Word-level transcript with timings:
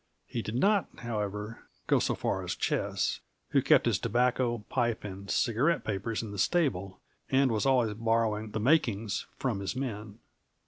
He 0.25 0.41
did 0.41 0.55
not, 0.55 0.87
however, 1.01 1.67
go 1.85 1.99
so 1.99 2.15
far 2.15 2.43
as 2.43 2.55
Ches, 2.55 3.19
who 3.49 3.61
kept 3.61 3.85
his 3.85 3.99
tobacco, 3.99 4.65
pipe, 4.67 5.03
and 5.03 5.29
cigarette 5.29 5.83
papers 5.83 6.23
in 6.23 6.31
the 6.31 6.39
stable, 6.39 6.99
and 7.29 7.51
was 7.51 7.67
always 7.67 7.93
borrowing 7.93 8.49
"the 8.49 8.59
makings" 8.59 9.27
from 9.37 9.59
his 9.59 9.75
men. 9.75 10.17